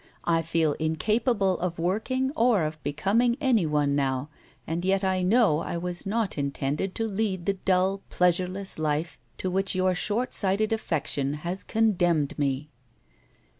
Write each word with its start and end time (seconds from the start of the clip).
I 0.25 0.41
feel 0.41 0.73
incapable 0.79 1.59
of 1.59 1.77
working 1.77 2.31
or 2.35 2.63
of 2.63 2.81
becoming 2.81 3.37
anyone 3.39 3.93
now, 3.95 4.29
and 4.65 4.83
yet 4.83 5.03
I 5.03 5.21
know 5.21 5.59
I 5.59 5.77
was 5.77 6.07
not 6.07 6.39
intended 6.39 6.95
to 6.95 7.05
lead 7.05 7.45
the 7.45 7.53
dull, 7.53 8.01
pleasureless 8.09 8.79
life 8.79 9.19
to 9.37 9.51
which 9.51 9.75
your 9.75 9.93
short 9.93 10.33
sighted 10.33 10.73
affection 10.73 11.35
has 11.45 11.63
condemned 11.63 12.33
me.' 12.39 12.71